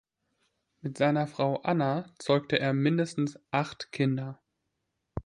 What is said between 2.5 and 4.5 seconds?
er mindestens acht Kinder.